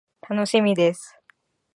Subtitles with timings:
[0.27, 1.15] 楽しみです。